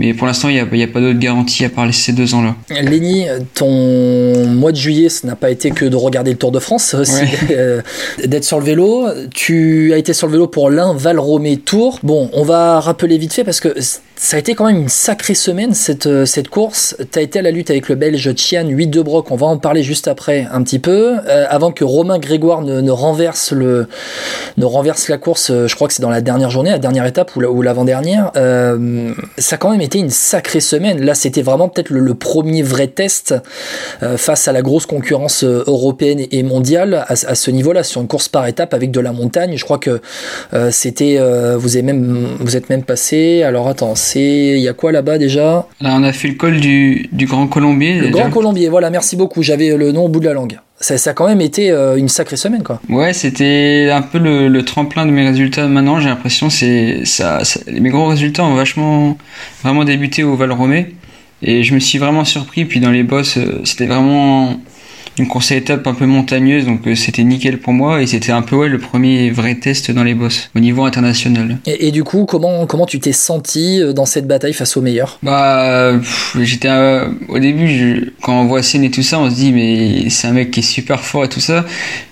mais 0.00 0.14
pour 0.14 0.26
l'instant, 0.26 0.48
il 0.48 0.54
n'y 0.54 0.60
a, 0.60 0.84
a, 0.84 0.86
pas 0.86 1.00
d'autre 1.00 1.18
garantie 1.18 1.62
à 1.62 1.68
part 1.68 1.92
ces 1.92 2.12
deux 2.12 2.34
ans-là. 2.34 2.56
Lenny, 2.70 3.26
ton 3.54 4.46
mois 4.46 4.72
de 4.72 4.76
juillet, 4.76 5.10
ce 5.10 5.26
n'a 5.26 5.36
pas 5.36 5.50
été 5.50 5.72
que 5.72 5.84
de 5.84 5.94
regarder 5.94 6.30
le 6.30 6.38
Tour 6.38 6.52
de 6.52 6.58
France, 6.58 6.96
euh, 7.50 7.82
d'être 8.24 8.44
sur 8.44 8.58
le 8.58 8.64
vélo. 8.64 9.06
Tu 9.34 9.92
as 9.92 9.98
été 9.98 10.14
sur 10.14 10.26
le 10.26 10.32
vélo 10.32 10.46
pour 10.46 10.70
l'un 10.70 10.94
Val 10.94 11.18
Romé 11.18 11.58
Tour. 11.58 11.98
Bon, 12.02 12.30
on 12.32 12.44
va 12.44 12.80
rappeler 12.80 13.18
vite 13.18 13.34
fait 13.34 13.44
parce 13.44 13.60
que 13.60 13.74
ça 14.16 14.36
a 14.36 14.40
été 14.40 14.54
quand 14.54 14.66
même 14.66 14.76
une 14.76 14.88
sacrée 14.88 15.34
semaine 15.34 15.72
cette, 15.72 16.06
euh, 16.06 16.26
cette 16.26 16.48
course. 16.48 16.96
Tu 17.10 17.18
as 17.18 17.22
été 17.22 17.38
à 17.38 17.42
la 17.42 17.50
lutte 17.50 17.70
avec 17.70 17.88
le 17.88 17.94
Belge 17.94 18.34
Tian 18.34 18.66
8 18.66 18.88
de 18.88 19.00
Broc, 19.00 19.30
on 19.30 19.36
va 19.36 19.46
en 19.46 19.56
parler 19.56 19.82
juste 19.82 20.08
après 20.08 20.46
un 20.52 20.62
petit 20.62 20.78
peu. 20.78 21.16
Euh, 21.26 21.46
avant 21.48 21.72
que 21.72 21.84
Romain 21.84 22.18
Grégoire 22.18 22.60
ne, 22.60 22.80
ne, 22.80 22.90
renverse 22.90 23.52
le, 23.52 23.88
ne 24.56 24.64
renverse 24.64 25.08
la 25.08 25.16
course, 25.16 25.50
je 25.50 25.74
crois 25.74 25.88
que 25.88 25.94
c'est 25.94 26.02
dans 26.02 26.10
la 26.10 26.20
dernière 26.20 26.50
journée, 26.50 26.70
la 26.70 26.78
dernière 26.78 27.06
étape 27.06 27.34
ou 27.34 27.62
l'avant-dernière. 27.62 28.30
Euh, 28.36 29.12
ça 29.38 29.54
a 29.54 29.58
quand 29.58 29.70
même 29.70 29.80
été 29.80 29.89
une 29.98 30.10
sacrée 30.10 30.60
semaine. 30.60 31.04
Là, 31.04 31.14
c'était 31.14 31.42
vraiment 31.42 31.68
peut-être 31.68 31.90
le, 31.90 32.14
premier 32.14 32.62
vrai 32.62 32.86
test 32.86 33.34
euh, 34.02 34.16
face 34.16 34.48
à 34.48 34.52
la 34.52 34.62
grosse 34.62 34.86
concurrence 34.86 35.44
euh, 35.44 35.64
européenne 35.66 36.26
et 36.30 36.42
mondiale 36.42 37.04
à, 37.08 37.16
ce 37.16 37.50
niveau-là, 37.50 37.82
sur 37.82 38.00
une 38.00 38.08
course 38.08 38.28
par 38.28 38.46
étape 38.46 38.74
avec 38.74 38.90
de 38.90 39.00
la 39.00 39.12
montagne. 39.12 39.56
Je 39.56 39.64
crois 39.64 39.78
que 39.78 40.00
euh, 40.52 40.70
c'était, 40.70 41.18
vous 41.56 41.76
avez 41.76 41.82
même, 41.82 42.36
vous 42.40 42.56
êtes 42.56 42.70
même 42.70 42.82
passé. 42.82 43.42
Alors 43.42 43.68
attends, 43.68 43.94
c'est, 43.94 44.20
il 44.20 44.60
y 44.60 44.68
a 44.68 44.72
quoi 44.72 44.92
là-bas 44.92 45.18
déjà? 45.18 45.66
Là, 45.80 45.94
on 45.94 46.02
a 46.02 46.12
fait 46.12 46.28
le 46.28 46.34
col 46.34 46.60
du, 46.60 47.08
Grand 47.12 47.46
Colombier. 47.46 47.94
Le 47.94 48.08
Grand 48.08 48.30
Colombier, 48.30 48.68
voilà, 48.68 48.90
merci 48.90 49.16
beaucoup. 49.16 49.42
J'avais 49.42 49.76
le 49.76 49.92
nom 49.92 50.06
au 50.06 50.08
bout 50.08 50.20
de 50.20 50.26
la 50.26 50.34
langue 50.34 50.58
ça, 50.80 50.96
ça, 50.96 51.10
a 51.10 51.12
quand 51.12 51.28
même 51.28 51.42
été 51.42 51.70
euh, 51.70 51.96
une 51.96 52.08
sacrée 52.08 52.36
semaine 52.36 52.62
quoi. 52.62 52.80
Ouais, 52.88 53.12
c'était 53.12 53.90
un 53.92 54.02
peu 54.02 54.18
le, 54.18 54.64
tremplin 54.64 55.04
de 55.06 55.10
mes 55.10 55.26
résultats 55.26 55.68
maintenant, 55.68 56.00
j'ai 56.00 56.08
l'impression 56.08 56.48
c'est 56.48 57.04
ça, 57.04 57.42
mes 57.70 57.90
gros 57.90 58.06
résultats 58.06 58.44
ont 58.44 58.54
vachement 58.54 59.16
vraiment 59.62 59.84
débuté 59.84 60.24
au 60.24 60.36
Val 60.36 60.52
Romé 60.52 60.94
et 61.42 61.62
je 61.62 61.74
me 61.74 61.80
suis 61.80 61.98
vraiment 61.98 62.24
surpris 62.24 62.64
puis 62.64 62.80
dans 62.80 62.90
les 62.90 63.02
bosses 63.02 63.36
euh, 63.36 63.60
c'était 63.64 63.86
vraiment 63.86 64.60
une 65.18 65.26
course 65.26 65.52
à 65.52 65.56
étapes 65.56 65.86
un 65.86 65.94
peu 65.94 66.06
montagneuse, 66.06 66.64
donc 66.64 66.86
euh, 66.86 66.94
c'était 66.94 67.24
nickel 67.24 67.58
pour 67.58 67.72
moi 67.72 68.00
et 68.00 68.06
c'était 68.06 68.32
un 68.32 68.42
peu 68.42 68.56
ouais, 68.56 68.68
le 68.68 68.78
premier 68.78 69.30
vrai 69.30 69.56
test 69.56 69.90
dans 69.90 70.04
les 70.04 70.14
bosses 70.14 70.50
au 70.56 70.60
niveau 70.60 70.84
international. 70.84 71.58
Et, 71.66 71.90
du 71.90 72.04
coup, 72.04 72.24
comment, 72.24 72.66
comment 72.66 72.86
tu 72.86 73.00
t'es 73.00 73.12
senti 73.12 73.80
euh, 73.80 73.92
dans 73.92 74.06
cette 74.06 74.26
bataille 74.26 74.54
face 74.54 74.76
aux 74.76 74.82
meilleurs 74.82 75.18
Bah, 75.22 75.92
j'étais 76.40 76.68
euh, 76.68 77.08
au 77.28 77.38
début, 77.38 78.14
quand 78.22 78.40
on 78.40 78.46
voit 78.46 78.62
Sienne 78.62 78.84
et 78.84 78.90
tout 78.90 79.02
ça, 79.02 79.18
on 79.18 79.28
se 79.28 79.34
dit 79.34 79.52
mais 79.52 80.08
c'est 80.10 80.28
un 80.28 80.32
mec 80.32 80.50
qui 80.50 80.60
est 80.60 80.64
super 80.64 81.00
fort 81.00 81.24
et 81.24 81.28
tout 81.28 81.40
ça. 81.40 81.66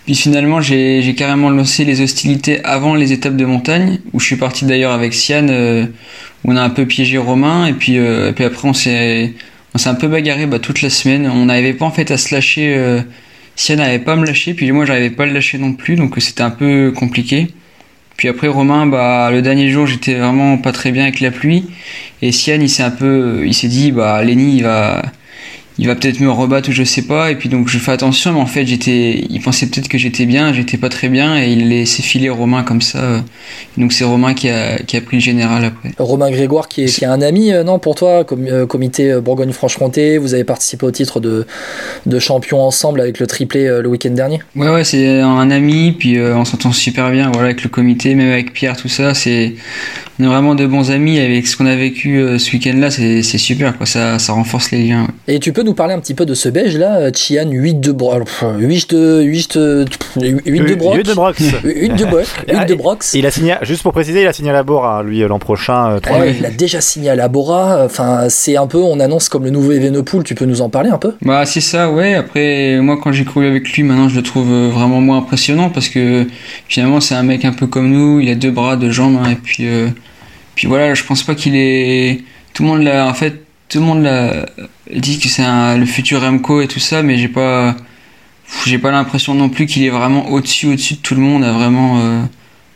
Puis 0.04 0.14
finalement, 0.14 0.60
j'ai 0.60 1.14
carrément 1.16 1.50
lancé 1.50 1.84
les 1.84 2.00
hostilités 2.00 2.62
avant 2.64 2.94
les 2.94 3.12
étapes 3.12 3.36
de 3.36 3.44
montagne, 3.44 4.00
où 4.12 4.20
je 4.20 4.26
suis 4.26 4.36
parti 4.36 4.64
d'ailleurs 4.64 4.92
avec 4.92 5.14
Sian, 5.14 5.48
où 5.48 6.50
on 6.52 6.56
a 6.56 6.62
un 6.62 6.70
peu 6.70 6.86
piégé 6.86 7.18
Romain, 7.18 7.66
et 7.66 7.74
puis, 7.74 7.96
et 7.96 8.32
puis 8.34 8.44
après 8.44 8.68
on 8.68 8.72
s'est 8.72 9.34
on 9.78 9.80
s'est 9.80 9.90
un 9.90 9.94
peu 9.94 10.08
bagarré 10.08 10.46
bah, 10.46 10.58
toute 10.58 10.82
la 10.82 10.90
semaine. 10.90 11.30
On 11.32 11.44
n'arrivait 11.44 11.72
pas 11.72 11.84
en 11.84 11.92
fait 11.92 12.10
à 12.10 12.16
se 12.16 12.34
lâcher. 12.34 12.74
Euh, 12.76 13.00
n'arrivait 13.76 14.00
pas 14.00 14.16
me 14.16 14.26
lâcher, 14.26 14.52
puis 14.52 14.72
moi 14.72 14.84
j'arrivais 14.84 15.10
pas 15.10 15.22
à 15.22 15.26
le 15.26 15.32
lâcher 15.32 15.56
non 15.56 15.72
plus, 15.72 15.94
donc 15.94 16.16
c'était 16.18 16.42
un 16.42 16.50
peu 16.50 16.90
compliqué. 16.90 17.46
Puis 18.16 18.26
après 18.26 18.48
Romain, 18.48 18.86
bah 18.86 19.30
le 19.30 19.40
dernier 19.40 19.70
jour 19.70 19.86
j'étais 19.86 20.14
vraiment 20.14 20.58
pas 20.58 20.72
très 20.72 20.90
bien 20.90 21.04
avec 21.04 21.20
la 21.20 21.30
pluie. 21.30 21.66
Et 22.22 22.32
Sian 22.32 22.58
il 22.60 22.68
s'est 22.68 22.82
un 22.82 22.90
peu, 22.90 23.44
il 23.46 23.54
s'est 23.54 23.68
dit 23.68 23.92
bah 23.92 24.20
Lenny 24.24 24.56
il 24.56 24.62
va, 24.64 25.00
il 25.78 25.86
va 25.86 25.94
peut-être 25.94 26.20
me 26.20 26.30
rebattre 26.30 26.68
ou 26.70 26.72
je 26.72 26.82
sais 26.82 27.02
pas. 27.02 27.30
Et 27.30 27.36
puis 27.36 27.48
donc 27.48 27.68
je 27.68 27.78
fais 27.78 27.92
attention, 27.92 28.32
mais 28.32 28.40
en 28.40 28.46
fait 28.46 28.66
j'étais, 28.66 29.24
il 29.30 29.40
pensait 29.40 29.66
peut-être 29.66 29.88
que 29.88 29.98
j'étais 29.98 30.26
bien, 30.26 30.52
j'étais 30.52 30.76
pas 30.76 30.88
très 30.88 31.08
bien, 31.08 31.40
et 31.40 31.52
il 31.52 31.68
laissait 31.68 32.02
filer 32.02 32.28
Romain 32.30 32.62
comme 32.62 32.82
ça. 32.82 33.22
donc 33.76 33.92
c'est 33.92 34.04
Romain 34.04 34.34
qui 34.34 34.48
a, 34.48 34.78
qui 34.78 34.96
a 34.96 35.00
pris 35.00 35.16
le 35.16 35.22
général 35.22 35.64
après. 35.64 35.90
Romain 35.98 36.30
Grégoire 36.30 36.68
qui 36.68 36.82
est, 36.82 36.86
qui 36.86 37.04
est 37.04 37.08
un 37.08 37.22
ami, 37.22 37.52
euh, 37.52 37.62
non 37.62 37.78
pour 37.78 37.94
toi, 37.94 38.24
comme 38.24 38.46
euh, 38.46 38.66
comité 38.66 39.12
euh, 39.12 39.20
Bourgogne-Franche-Comté, 39.20 40.18
vous 40.18 40.34
avez 40.34 40.44
participé 40.44 40.84
au 40.86 40.90
titre 40.90 41.20
de, 41.20 41.46
de 42.06 42.18
champion 42.18 42.60
ensemble 42.60 43.00
avec 43.00 43.20
le 43.20 43.26
triplé 43.26 43.68
le 43.68 43.88
week-end 43.88 44.10
dernier? 44.10 44.40
Ouais 44.56 44.68
ouais 44.68 44.84
c'est 44.84 45.20
un 45.20 45.50
ami, 45.50 45.92
puis 45.92 46.20
on 46.20 46.44
s'entend 46.44 46.72
super 46.72 47.10
bien, 47.10 47.30
voilà 47.32 47.46
avec 47.46 47.62
le 47.62 47.68
comité, 47.68 48.14
même 48.14 48.32
avec 48.32 48.52
Pierre 48.52 48.76
tout 48.76 48.88
ça, 48.88 49.14
c'est 49.14 49.54
on 50.20 50.24
est 50.24 50.26
vraiment 50.26 50.56
de 50.56 50.66
bons 50.66 50.90
amis 50.90 51.20
avec 51.20 51.46
ce 51.46 51.56
qu'on 51.56 51.66
a 51.66 51.76
vécu 51.76 52.20
ce 52.38 52.52
week-end 52.52 52.76
là, 52.76 52.90
c'est 52.90 53.22
super 53.22 53.76
quoi, 53.76 53.86
ça, 53.86 54.18
ça 54.18 54.32
renforce 54.32 54.70
les 54.72 54.82
liens. 54.88 55.06
Et 55.28 55.38
tu 55.38 55.52
peux 55.52 55.62
nous 55.68 55.74
parler 55.74 55.94
un 55.94 56.00
petit 56.00 56.14
peu 56.14 56.26
de 56.26 56.34
ce 56.34 56.48
Belge 56.48 56.76
là, 56.76 57.12
Chian 57.12 57.48
8 57.50 57.80
de 57.80 57.92
Brox 57.92 58.44
8 58.58 58.90
de 58.94 59.22
8 59.22 59.56
de 59.56 59.84
8 60.16 60.60
de 60.62 60.74
Brox. 60.74 60.96
8 61.02 61.04
de 61.04 61.14
Brox. 61.14 61.40
8 61.64 61.94
de 61.94 62.04
Brox 62.04 62.28
8 62.48 62.66
de 62.66 62.74
Brox. 62.74 63.14
Il 63.14 63.26
a 63.26 63.30
signé 63.30 63.54
juste 63.62 63.82
pour 63.82 63.92
préciser, 63.92 64.22
il 64.22 64.26
a 64.26 64.32
signé 64.32 64.50
à 64.50 64.54
la 64.54 64.62
Bora 64.62 65.02
lui 65.02 65.20
l'an 65.20 65.38
prochain 65.38 65.92
euh, 65.92 66.00
3 66.00 66.18
Ouais, 66.18 66.36
il 66.38 66.46
a 66.46 66.50
déjà 66.50 66.80
signé 66.80 67.10
à 67.10 67.16
la 67.16 67.28
Bora, 67.28 67.84
enfin 67.84 68.28
c'est 68.28 68.56
un 68.56 68.66
peu 68.66 68.78
on 68.78 68.98
annonce 69.00 69.28
comme 69.28 69.44
le 69.44 69.50
nouveau 69.50 69.72
Evenepoel, 69.72 70.24
tu 70.24 70.34
peux 70.34 70.46
nous 70.46 70.62
en 70.62 70.68
parler 70.70 70.90
un 70.90 70.98
peu? 70.98 71.14
Bah 71.22 71.44
c'est 71.44 71.60
ça, 71.60 71.90
ouais. 71.90 72.14
Après, 72.14 72.78
moi 72.80 72.98
quand 73.02 73.12
j'ai 73.12 73.24
couru 73.24 73.46
avec 73.46 73.68
lui, 73.70 73.82
maintenant 73.82 74.08
je 74.08 74.16
le 74.16 74.22
trouve 74.22 74.50
euh, 74.50 74.70
vraiment 74.72 75.00
moins 75.00 75.18
impressionnant 75.18 75.70
parce 75.70 75.88
que 75.88 76.26
finalement 76.68 77.00
c'est 77.00 77.14
un 77.14 77.22
mec 77.22 77.44
un 77.44 77.52
peu 77.52 77.66
comme 77.66 77.90
nous, 77.90 78.20
il 78.20 78.30
a 78.30 78.34
deux 78.34 78.50
bras, 78.50 78.76
deux 78.76 78.90
jambes, 78.90 79.18
hein, 79.22 79.30
et 79.30 79.36
puis 79.36 79.68
euh, 79.68 79.88
puis 80.58 80.66
voilà, 80.66 80.92
je 80.94 81.04
pense 81.04 81.22
pas 81.22 81.36
qu'il 81.36 81.54
est. 81.54 82.22
Tout 82.52 82.64
le 82.64 82.68
monde 82.70 82.82
l'a, 82.82 83.06
en 83.06 83.14
fait, 83.14 83.44
tout 83.68 83.80
le 83.80 83.84
monde 83.84 84.02
l'a 84.02 84.46
dit 84.90 85.18
que 85.18 85.28
c'est 85.28 85.44
le 85.76 85.86
futur 85.86 86.22
Remco 86.22 86.60
et 86.62 86.68
tout 86.68 86.80
ça, 86.80 87.02
mais 87.02 87.18
j'ai 87.18 87.28
pas, 87.28 87.76
j'ai 88.66 88.78
pas 88.78 88.90
l'impression 88.90 89.34
non 89.34 89.48
plus 89.48 89.66
qu'il 89.66 89.84
est 89.84 89.90
vraiment 89.90 90.30
au-dessus, 90.30 90.68
au-dessus 90.68 90.94
de 90.94 91.00
tout 91.00 91.14
le 91.14 91.20
monde, 91.20 91.44
a 91.44 91.52
vraiment 91.52 92.00
euh, 92.00 92.22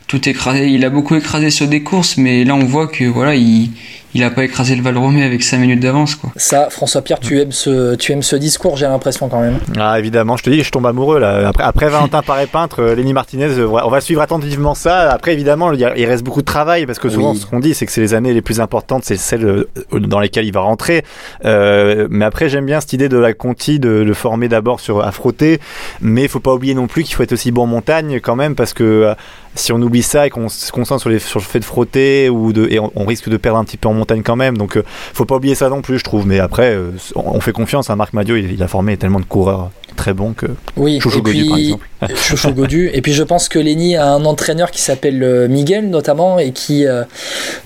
tout 0.07 0.27
écrasé. 0.29 0.67
Il 0.69 0.85
a 0.85 0.89
beaucoup 0.89 1.15
écrasé 1.15 1.49
sur 1.49 1.67
des 1.67 1.81
courses, 1.81 2.17
mais 2.17 2.43
là 2.43 2.55
on 2.55 2.65
voit 2.65 2.87
que 2.87 3.05
voilà, 3.05 3.35
il, 3.35 3.71
il 4.13 4.23
a 4.23 4.29
pas 4.29 4.43
écrasé 4.43 4.75
le 4.75 4.81
Valromé 4.81 5.23
avec 5.23 5.43
5 5.43 5.57
minutes 5.57 5.79
d'avance, 5.79 6.15
quoi. 6.15 6.31
Ça, 6.35 6.69
François 6.69 7.01
Pierre, 7.01 7.19
tu 7.19 7.39
aimes 7.41 7.51
ce, 7.51 7.95
tu 7.95 8.11
aimes 8.11 8.23
ce 8.23 8.35
discours, 8.35 8.77
j'ai 8.77 8.85
l'impression 8.85 9.29
quand 9.29 9.41
même. 9.41 9.57
Ah 9.79 9.97
évidemment, 9.99 10.37
je 10.37 10.43
te 10.43 10.49
dis, 10.49 10.63
je 10.63 10.71
tombe 10.71 10.85
amoureux 10.85 11.19
là. 11.19 11.47
Après, 11.47 11.63
après 11.63 11.89
Valentin 11.89 12.21
Paré 12.21 12.47
peintre, 12.47 12.81
euh, 12.81 12.95
Lenny 12.95 13.13
Martinez, 13.13 13.45
euh, 13.59 13.67
on 13.67 13.89
va 13.89 14.01
suivre 14.01 14.21
attentivement 14.21 14.75
ça. 14.75 15.11
Après 15.11 15.33
évidemment, 15.33 15.71
il 15.73 16.05
reste 16.05 16.23
beaucoup 16.23 16.41
de 16.41 16.45
travail 16.45 16.85
parce 16.85 16.99
que 16.99 17.09
souvent 17.09 17.31
Oui. 17.31 17.37
ce 17.37 17.45
qu'on 17.45 17.59
dit, 17.59 17.73
c'est 17.73 17.85
que 17.85 17.91
c'est 17.91 18.01
les 18.01 18.13
années 18.13 18.33
les 18.33 18.41
plus 18.41 18.59
importantes, 18.61 19.03
c'est 19.03 19.17
celles 19.17 19.45
euh, 19.45 19.69
dans 19.93 20.19
lesquelles 20.19 20.45
il 20.45 20.53
va 20.53 20.61
rentrer. 20.61 21.03
Euh, 21.45 22.07
mais 22.09 22.25
après, 22.25 22.49
j'aime 22.49 22.65
bien 22.65 22.79
cette 22.81 22.93
idée 22.93 23.09
de 23.09 23.17
la 23.17 23.33
Conti 23.33 23.79
de 23.79 23.89
le 23.89 24.13
former 24.13 24.47
d'abord 24.47 24.79
sur 24.79 25.03
à 25.03 25.11
frotter, 25.11 25.59
mais 26.01 26.23
il 26.23 26.29
faut 26.29 26.39
pas 26.39 26.53
oublier 26.53 26.73
non 26.75 26.87
plus 26.87 27.03
qu'il 27.03 27.15
faut 27.15 27.23
être 27.23 27.33
aussi 27.33 27.51
bon 27.51 27.63
en 27.63 27.67
montagne 27.67 28.19
quand 28.19 28.35
même 28.35 28.55
parce 28.55 28.73
que 28.73 28.83
euh, 28.83 29.13
si 29.55 29.71
on 29.71 29.81
oublie 29.81 30.03
ça 30.03 30.25
et 30.27 30.29
qu'on 30.29 30.49
se 30.49 30.71
concentre 30.71 31.01
sur, 31.01 31.09
les, 31.09 31.19
sur 31.19 31.39
le 31.39 31.45
fait 31.45 31.59
de 31.59 31.65
frotter 31.65 32.29
ou 32.29 32.53
de 32.53 32.67
et 32.71 32.79
on, 32.79 32.91
on 32.95 33.05
risque 33.05 33.29
de 33.29 33.37
perdre 33.37 33.59
un 33.59 33.63
petit 33.63 33.77
peu 33.77 33.87
en 33.87 33.93
montagne 33.93 34.02
quand 34.23 34.35
même. 34.35 34.57
Donc 34.57 34.77
euh, 34.77 34.83
faut 35.13 35.25
pas 35.25 35.35
oublier 35.35 35.55
ça 35.55 35.69
non 35.69 35.81
plus, 35.81 35.99
je 35.99 36.03
trouve. 36.03 36.27
Mais 36.27 36.39
après, 36.39 36.73
euh, 36.75 36.91
on 37.15 37.39
fait 37.41 37.51
confiance 37.53 37.89
à 37.89 37.95
Marc 37.95 38.13
Madio. 38.13 38.35
Il, 38.35 38.51
il 38.53 38.63
a 38.63 38.67
formé 38.67 38.97
tellement 38.97 39.19
de 39.19 39.25
coureurs 39.25 39.69
très 39.95 40.13
bons 40.15 40.33
que 40.33 40.47
Oui, 40.75 40.99
Chouchou 40.99 41.19
et 41.19 41.21
Godu, 41.21 41.39
puis 41.41 41.49
par 41.49 41.57
exemple. 41.59 41.87
Chouchou 42.15 42.51
Godu. 42.53 42.89
Et 42.93 43.01
puis 43.01 43.13
je 43.13 43.21
pense 43.21 43.47
que 43.47 43.59
Lenny 43.59 43.95
a 43.95 44.07
un 44.07 44.25
entraîneur 44.25 44.71
qui 44.71 44.81
s'appelle 44.81 45.21
euh, 45.21 45.47
Miguel 45.47 45.89
notamment 45.91 46.39
et 46.39 46.51
qui 46.51 46.87
euh, 46.87 47.03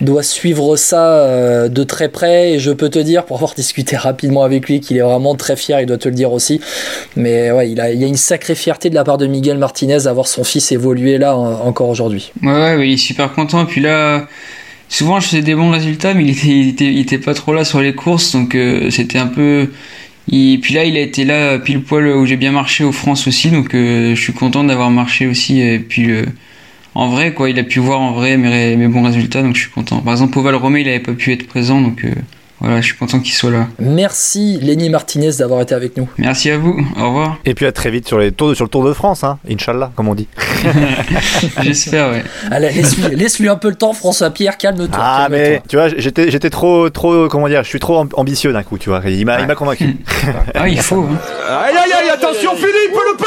doit 0.02 0.24
suivre 0.24 0.76
ça 0.76 1.20
euh, 1.22 1.70
de 1.70 1.84
très 1.84 2.10
près. 2.10 2.52
Et 2.52 2.60
je 2.60 2.72
peux 2.72 2.90
te 2.90 3.00
dire, 3.00 3.24
pour 3.26 3.38
avoir 3.38 3.54
discuté 3.56 3.96
rapidement 3.96 4.44
avec 4.44 4.68
lui, 4.68 4.82
qu'il 4.82 4.98
est 4.98 5.02
vraiment 5.02 5.36
très 5.36 5.56
fier. 5.56 5.80
Il 5.80 5.86
doit 5.86 5.98
te 5.98 6.10
le 6.10 6.16
dire 6.16 6.34
aussi. 6.34 6.60
Mais 7.16 7.50
ouais, 7.52 7.72
il, 7.72 7.80
a, 7.80 7.92
il 7.92 8.02
y 8.02 8.04
a 8.04 8.08
une 8.08 8.18
sacrée 8.18 8.56
fierté 8.56 8.90
de 8.90 8.96
la 8.96 9.06
part 9.06 9.18
de 9.18 9.26
Miguel 9.28 9.58
Martinez 9.58 10.00
d'avoir 10.04 10.28
son 10.28 10.44
fils 10.44 10.72
évoluer 10.74 11.18
là 11.18 11.36
en- 11.38 11.66
encore 11.66 11.88
aujourd'hui. 11.88 12.32
Ouais, 12.44 12.52
ouais, 12.52 12.76
ouais, 12.76 12.88
il 12.90 12.94
est 12.96 12.98
super 12.98 13.32
content. 13.34 13.66
Puis 13.66 13.80
là, 13.82 14.28
souvent 14.90 15.20
je 15.20 15.28
faisais 15.28 15.42
des 15.42 15.56
bons 15.56 15.72
résultats, 15.72 16.14
mais 16.14 16.24
il 16.24 16.30
était, 16.32 16.48
il 16.48 16.68
était, 16.70 16.86
il 16.94 17.00
était 17.00 17.18
pas 17.18 17.34
trop 17.34 17.54
là 17.54 17.64
sur 17.64 17.82
les 17.82 17.94
courses, 17.94 18.34
donc 18.34 18.56
euh, 18.56 18.90
c'était 18.90 19.20
un 19.20 19.28
peu. 19.28 19.70
Et 20.30 20.60
puis 20.62 20.74
là, 20.74 20.84
il 20.84 20.98
a 20.98 21.00
été 21.00 21.24
là 21.24 21.58
pile 21.58 21.82
poil 21.82 22.08
où 22.08 22.26
j'ai 22.26 22.36
bien 22.36 22.52
marché 22.52 22.84
aux 22.84 22.92
France 22.92 23.28
aussi, 23.28 23.50
donc 23.50 23.74
euh, 23.74 24.14
je 24.16 24.22
suis 24.22 24.34
content 24.34 24.64
d'avoir 24.64 24.92
marché 24.92 25.28
aussi. 25.28 25.62
Et 25.62 25.80
puis 25.80 26.12
euh, 26.12 26.26
en 26.96 27.10
vrai, 27.10 27.34
quoi, 27.34 27.50
il 27.50 27.60
a 27.60 27.64
pu 27.64 27.80
voir 27.80 28.02
en 28.02 28.12
vrai 28.12 28.38
mes, 28.38 28.76
mes 28.76 28.88
bons 28.88 29.04
résultats, 29.04 29.42
donc 29.42 29.56
je 29.56 29.62
suis 29.62 29.72
content. 29.72 30.00
Par 30.02 30.14
exemple, 30.14 30.38
au 30.38 30.42
Val 30.42 30.56
il 30.56 30.88
avait 30.90 31.00
pas 31.00 31.14
pu 31.14 31.32
être 31.32 31.48
présent, 31.48 31.80
donc 31.80 32.04
euh, 32.04 32.12
voilà, 32.60 32.82
je 32.82 32.88
suis 32.88 32.96
content 32.98 33.20
qu'il 33.20 33.34
soit 33.34 33.52
là. 33.52 33.68
Merci 33.80 34.60
Lenny 34.62 34.90
Martinez 34.90 35.32
d'avoir 35.40 35.62
été 35.62 35.76
avec 35.76 35.96
nous. 35.98 36.10
Merci 36.18 36.50
à 36.50 36.58
vous, 36.58 36.76
au 37.00 37.06
revoir. 37.08 37.38
Et 37.46 37.54
puis 37.54 37.66
à 37.66 37.72
très 37.72 37.92
vite 37.92 38.08
sur, 38.08 38.18
les 38.18 38.32
tours 38.32 38.50
de, 38.50 38.54
sur 38.56 38.66
le 38.66 38.70
Tour 38.70 38.84
de 38.86 38.94
France, 38.94 39.24
hein, 39.24 39.38
Inch'Allah, 39.50 39.92
comme 39.96 40.08
on 40.08 40.16
dit. 40.16 40.28
J'espère, 41.62 42.10
ouais. 42.12 42.24
Allez, 42.52 42.70
laisse-lui 43.14 43.50
un 43.50 43.56
peu 43.56 43.70
le 43.70 43.76
temps, 43.76 43.94
François 43.94 44.30
Pierre, 44.32 44.58
calme-toi. 44.58 44.98
Ah 45.00 45.28
mais 45.30 45.62
tu 45.68 45.76
vois, 45.76 45.90
j'étais 45.90 46.32
j'étais 46.32 46.50
trop 46.50 46.90
trop 46.90 47.28
comment 47.28 47.48
dire, 47.48 47.64
je 47.64 47.70
suis 47.70 47.80
trop 47.80 48.04
amb- 48.04 48.14
ambitieux 48.16 48.52
d'un 48.54 48.64
coup, 48.64 48.78
tu 48.78 48.90
vois. 48.90 49.02
Il 49.06 49.26
m'a 49.26 49.40
il 49.42 49.48
m'a 49.48 49.56
convaincu. 49.56 49.98
Ah, 50.56 50.68
il 50.68 50.80
faut. 50.82 51.02
Hein. 51.04 51.18
Aïe 51.50 51.76
aïe 51.76 51.92
aïe, 52.04 52.10
attention 52.10 52.56
Philippe, 52.56 52.94
le 52.94 53.18